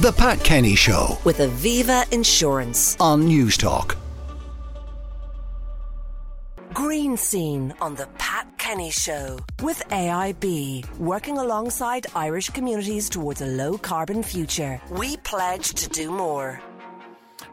[0.00, 2.96] The Pat Kenny Show with Aviva Insurance.
[3.00, 3.96] on Newstalk.
[6.72, 13.46] Green Scene on the Pat Kenny Show with AIB, working alongside Irish communities towards a
[13.46, 14.80] low carbon future.
[14.88, 16.62] We pledge to do more.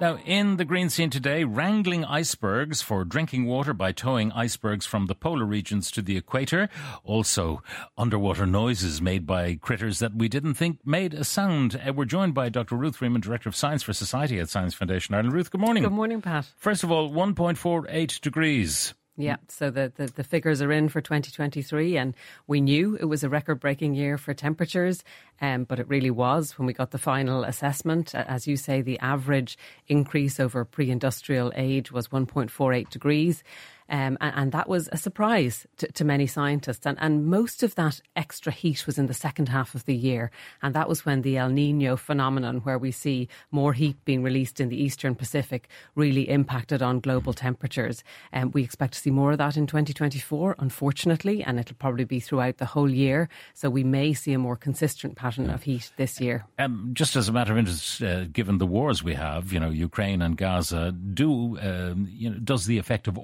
[0.00, 5.06] Now, in the green scene today, wrangling icebergs for drinking water by towing icebergs from
[5.06, 6.68] the polar regions to the equator.
[7.04, 7.62] Also,
[7.96, 11.80] underwater noises made by critters that we didn't think made a sound.
[11.86, 12.74] Uh, we're joined by Dr.
[12.74, 15.32] Ruth Freeman, Director of Science for Society at Science Foundation Ireland.
[15.32, 15.84] Ruth, good morning.
[15.84, 16.46] Good morning, Pat.
[16.56, 18.94] First of all, 1.48 degrees.
[19.16, 22.16] Yeah, so the, the, the figures are in for 2023, and
[22.48, 25.04] we knew it was a record breaking year for temperatures,
[25.40, 28.12] um, but it really was when we got the final assessment.
[28.12, 29.56] As you say, the average
[29.86, 33.44] increase over pre industrial age was 1.48 degrees.
[33.88, 36.86] Um, and, and, that was a surprise to, to many scientists.
[36.86, 40.30] And, and, most of that extra heat was in the second half of the year.
[40.62, 44.58] And that was when the El Nino phenomenon, where we see more heat being released
[44.58, 48.02] in the eastern Pacific, really impacted on global temperatures.
[48.32, 52.04] And um, we expect to see more of that in 2024, unfortunately, and it'll probably
[52.04, 53.28] be throughout the whole year.
[53.52, 56.46] So we may see a more consistent pattern of heat this year.
[56.58, 59.70] Um, just as a matter of interest, uh, given the wars we have, you know,
[59.70, 63.18] Ukraine and Gaza, do um, you know, does the effect of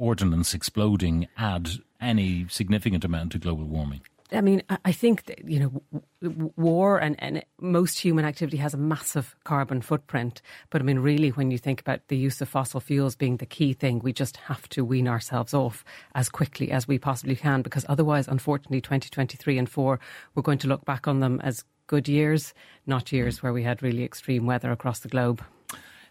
[0.55, 1.71] exploding add
[2.01, 4.01] any significant amount to global warming?
[4.33, 8.79] I mean, I think that, you know, war and, and most human activity has a
[8.79, 10.41] massive carbon footprint.
[10.71, 13.47] But I mean, really, when you think about the use of fossil fuels being the
[13.47, 15.85] key thing, we just have to wean ourselves off
[16.15, 19.99] as quickly as we possibly can, because otherwise, unfortunately, 2023 and 4,
[20.35, 22.55] we're going to look back on them as good years,
[22.87, 23.47] not years hmm.
[23.47, 25.43] where we had really extreme weather across the globe.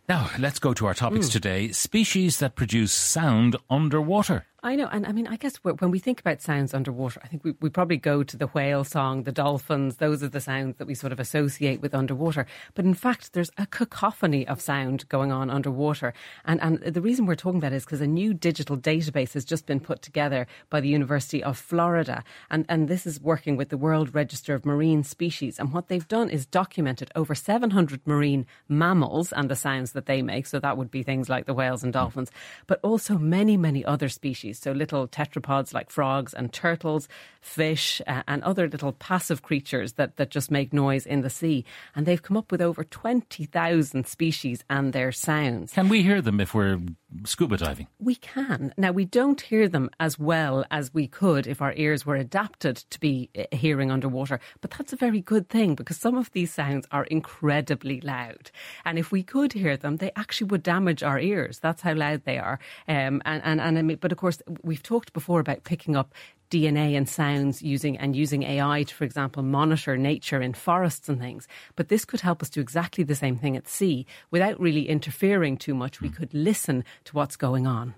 [0.10, 1.34] Now, let's go to our topics mm.
[1.34, 4.49] today species that produce sound underwater.
[4.62, 4.90] I know.
[4.92, 7.70] And I mean, I guess when we think about sounds underwater, I think we, we
[7.70, 9.98] probably go to the whale song, the dolphins.
[9.98, 12.46] Those are the sounds that we sort of associate with underwater.
[12.74, 16.14] But in fact, there's a cacophony of sound going on underwater.
[16.44, 19.46] And, and the reason we're talking about it is because a new digital database has
[19.46, 22.24] just been put together by the University of Florida.
[22.50, 25.58] And, and this is working with the World Register of Marine Species.
[25.58, 30.22] And what they've done is documented over 700 marine mammals and the sounds that they
[30.22, 30.48] make.
[30.48, 32.30] So that would be things like the whales and dolphins,
[32.68, 34.64] but also many, many other species species.
[34.64, 37.08] So little tetrapods like frogs and turtles,
[37.42, 41.66] fish, uh, and other little passive creatures that, that just make noise in the sea.
[41.96, 45.74] And they've come up with over 20,000 species and their sounds.
[45.74, 46.80] Can we hear them if we're
[47.26, 47.88] scuba diving?
[48.00, 48.74] We can.
[48.78, 52.78] Now, we don't hear them as well as we could if our ears were adapted
[52.78, 54.40] to be uh, hearing underwater.
[54.62, 58.52] But that's a very good thing because some of these sounds are incredibly loud.
[58.86, 61.60] And if we could hear them, they actually would damage our ears.
[61.60, 62.60] That's how loud they are.
[62.88, 66.14] Um, and, and, and, but of course, we've talked before about picking up
[66.50, 71.20] DNA and sounds using and using AI to, for example, monitor nature in forests and
[71.20, 71.48] things.
[71.76, 75.58] But this could help us do exactly the same thing at sea without really interfering
[75.58, 76.02] too much.
[76.02, 77.96] We could listen to what's going on.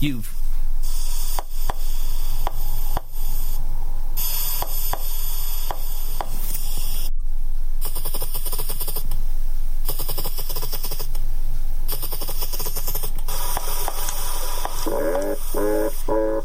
[0.00, 0.32] You've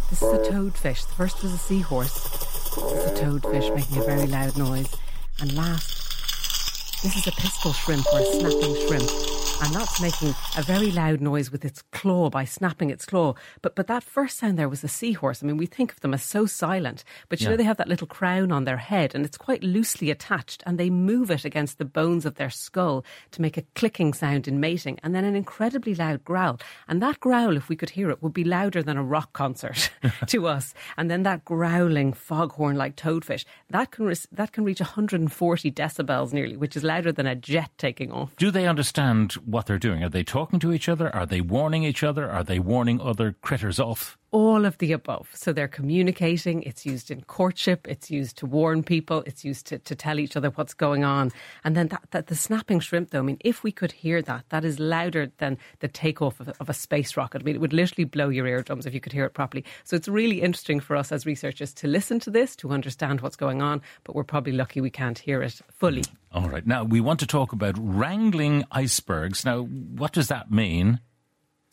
[0.10, 1.08] This is a toadfish.
[1.08, 2.14] The first was a seahorse.
[2.14, 4.94] This is a toadfish making a very loud noise.
[5.40, 9.31] And last, this is a pistol shrimp or a snapping shrimp
[9.62, 13.36] and that's making a very loud noise with its claw by snapping its claw.
[13.62, 15.44] But but that first sound there was a seahorse.
[15.44, 17.52] I mean, we think of them as so silent, but you yeah.
[17.52, 20.78] know they have that little crown on their head, and it's quite loosely attached, and
[20.78, 24.60] they move it against the bones of their skull to make a clicking sound in
[24.60, 26.60] mating, and then an incredibly loud growl.
[26.88, 29.92] And that growl, if we could hear it, would be louder than a rock concert
[30.28, 30.74] to us.
[30.98, 36.34] And then that growling foghorn like toadfish that can re- that can reach 140 decibels
[36.34, 38.36] nearly, which is louder than a jet taking off.
[38.36, 39.34] Do they understand?
[39.52, 40.04] What they're doing?
[40.04, 41.14] Are they talking to each other?
[41.16, 42.30] Are they warning each other?
[42.30, 44.18] Are they warning other critters off?
[44.32, 45.30] All of the above.
[45.34, 46.64] So they're communicating.
[46.64, 47.88] It's used in courtship.
[47.88, 49.24] It's used to warn people.
[49.26, 51.32] It's used to, to tell each other what's going on.
[51.64, 54.46] And then that, that the snapping shrimp, though, I mean, if we could hear that,
[54.50, 57.42] that is louder than the takeoff of, of a space rocket.
[57.42, 59.66] I mean, it would literally blow your eardrums if you could hear it properly.
[59.84, 63.36] So it's really interesting for us as researchers to listen to this, to understand what's
[63.36, 63.82] going on.
[64.06, 66.04] But we're probably lucky we can't hear it fully.
[66.32, 66.66] All right.
[66.66, 69.44] Now, we want to talk about wrangling icebergs.
[69.44, 71.02] Now, what does that mean?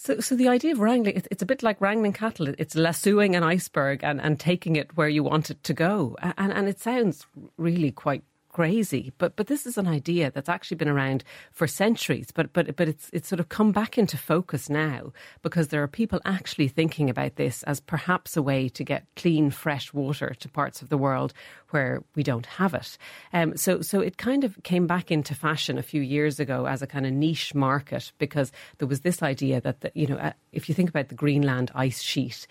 [0.01, 2.55] So, so the idea of wrangling, it's, a bit like wrangling cattle.
[2.57, 6.17] It's lassoing an iceberg and, and taking it where you want it to go.
[6.23, 9.13] And, and it sounds really quite crazy.
[9.19, 12.31] But but this is an idea that's actually been around for centuries.
[12.33, 15.13] But but but it's it's sort of come back into focus now
[15.43, 19.51] because there are people actually thinking about this as perhaps a way to get clean,
[19.51, 21.33] fresh water to parts of the world
[21.71, 22.97] where we don't have it.
[23.33, 26.83] Um, so so it kind of came back into fashion a few years ago as
[26.83, 30.33] a kind of niche market because there was this idea that the, you know uh,
[30.53, 32.47] if you think about the Greenland ice sheet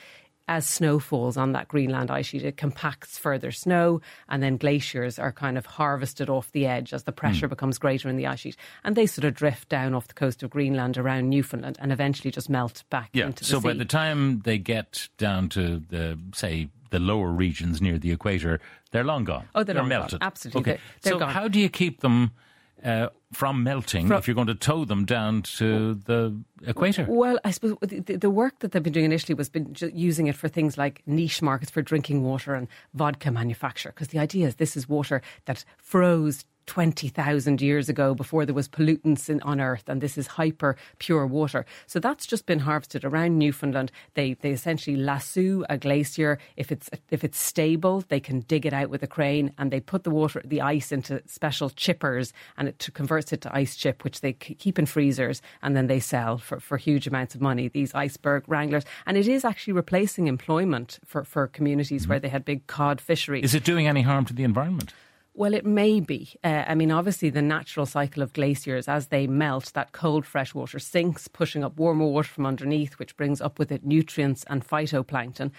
[0.47, 5.19] as snow falls on that Greenland ice sheet, it compacts further snow, and then glaciers
[5.19, 7.51] are kind of harvested off the edge as the pressure mm.
[7.51, 10.43] becomes greater in the ice sheet, and they sort of drift down off the coast
[10.43, 13.25] of Greenland around Newfoundland, and eventually just melt back yeah.
[13.25, 13.67] into the so sea.
[13.67, 18.59] by the time they get down to the say the lower regions near the equator,
[18.91, 19.47] they're long gone.
[19.53, 20.19] Oh, they're, they're melted.
[20.19, 20.27] Gone.
[20.27, 20.61] Absolutely.
[20.61, 20.71] Okay.
[20.71, 21.29] They're, they're so gone.
[21.29, 22.31] how do you keep them?
[22.83, 27.05] Uh, from melting from, if you're going to tow them down to the equator?
[27.09, 30.35] Well, I suppose the, the, work that they've been doing initially was been using it
[30.35, 33.89] for things like niche markets for drinking water and vodka manufacture.
[33.89, 38.67] Because the idea is this is water that froze 20,000 years ago before there was
[38.67, 41.65] pollutants in, on Earth, and this is hyper pure water.
[41.87, 43.91] So that's just been harvested around Newfoundland.
[44.13, 46.37] They they essentially lasso a glacier.
[46.55, 49.79] If it's if it's stable, they can dig it out with a crane, and they
[49.79, 54.03] put the water, the ice into special chippers, and it converts it to ice chip,
[54.03, 57.69] which they keep in freezers, and then they sell for, for huge amounts of money.
[57.69, 62.11] These iceberg wranglers, and it is actually replacing employment for for communities mm-hmm.
[62.11, 63.45] where they had big cod fisheries.
[63.45, 64.93] Is it doing any harm to the environment?
[65.37, 66.33] Well, it may be.
[66.43, 70.55] Uh, I mean, obviously, the natural cycle of glaciers, as they melt, that cold fresh
[70.55, 74.67] water sinks, pushing up warmer water from underneath, which brings up with it nutrients and
[74.67, 75.51] phytoplankton.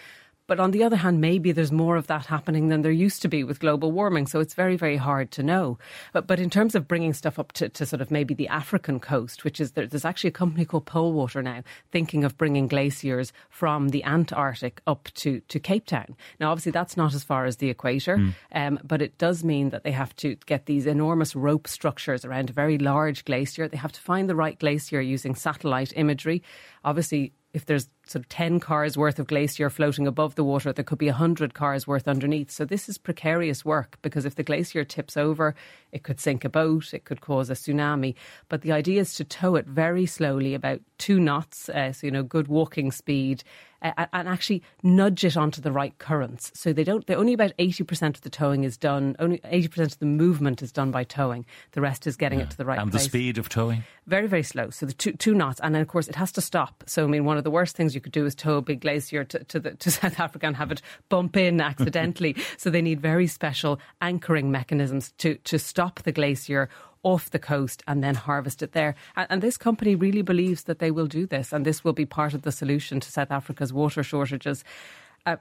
[0.48, 3.28] But on the other hand, maybe there's more of that happening than there used to
[3.28, 4.26] be with global warming.
[4.26, 5.78] So it's very, very hard to know.
[6.14, 8.98] But, but in terms of bringing stuff up to, to sort of maybe the African
[8.98, 11.62] coast, which is there, there's actually a company called Polwater now
[11.92, 16.16] thinking of bringing glaciers from the Antarctic up to, to Cape Town.
[16.40, 18.32] Now, obviously, that's not as far as the equator, mm.
[18.54, 22.48] um, but it does mean that they have to get these enormous rope structures around
[22.48, 23.68] a very large glacier.
[23.68, 26.42] They have to find the right glacier using satellite imagery.
[26.84, 30.84] Obviously, if there's sort of 10 cars worth of glacier floating above the water, there
[30.84, 32.52] could be 100 cars worth underneath.
[32.52, 35.56] So this is precarious work because if the glacier tips over,
[35.90, 38.14] it could sink a boat, it could cause a tsunami.
[38.48, 42.12] But the idea is to tow it very slowly, about two knots, uh, so, you
[42.12, 43.42] know, good walking speed,
[43.82, 46.52] uh, and actually nudge it onto the right currents.
[46.54, 49.98] So they don't, They're only about 80% of the towing is done, only 80% of
[49.98, 51.44] the movement is done by towing.
[51.72, 52.46] The rest is getting yeah.
[52.46, 53.02] it to the right and place.
[53.02, 53.82] And the speed of towing?
[54.08, 54.70] Very, very slow.
[54.70, 55.60] So the two, two knots.
[55.60, 56.82] And then, of course, it has to stop.
[56.86, 58.80] So, I mean, one of the worst things you could do is tow a big
[58.80, 62.34] glacier to, to, the, to South Africa and have it bump in accidentally.
[62.56, 66.70] so they need very special anchoring mechanisms to, to stop the glacier
[67.02, 68.94] off the coast and then harvest it there.
[69.14, 72.06] And, and, this company really believes that they will do this, and this will be
[72.06, 74.64] part of the solution to South Africa's water shortages.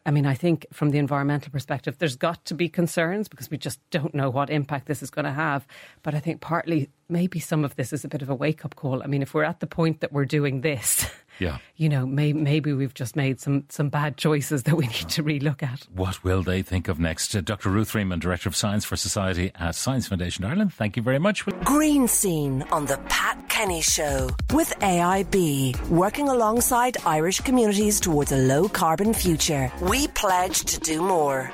[0.05, 3.57] I mean, I think from the environmental perspective, there's got to be concerns because we
[3.57, 5.67] just don't know what impact this is going to have.
[6.03, 8.75] But I think partly, maybe some of this is a bit of a wake up
[8.75, 9.03] call.
[9.03, 11.57] I mean, if we're at the point that we're doing this, Yeah.
[11.75, 15.23] You know, may, maybe we've just made some, some bad choices that we need to
[15.23, 15.87] relook at.
[15.93, 17.35] What will they think of next?
[17.35, 17.69] Uh, Dr.
[17.69, 21.45] Ruth Freeman, Director of Science for Society at Science Foundation Ireland, thank you very much.
[21.63, 28.37] Green Scene on The Pat Kenny Show with AIB, working alongside Irish communities towards a
[28.37, 29.71] low carbon future.
[29.81, 31.51] We pledge to do more.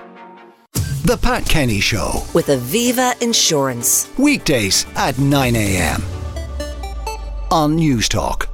[1.06, 4.10] The Pat Kenny Show with Aviva Insurance.
[4.18, 6.02] Weekdays at 9 a.m.
[7.52, 8.48] on Newstalk.